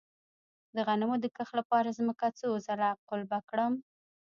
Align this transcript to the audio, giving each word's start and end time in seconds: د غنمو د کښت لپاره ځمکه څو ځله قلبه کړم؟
د 0.75 0.77
غنمو 0.87 1.15
د 1.21 1.25
کښت 1.35 1.53
لپاره 1.59 1.95
ځمکه 1.97 2.25
څو 2.39 2.47
ځله 2.65 2.89
قلبه 3.09 3.39
کړم؟ 3.49 3.73